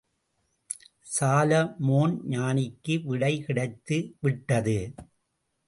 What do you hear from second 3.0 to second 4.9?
விடை கிடைத்து விட்டது.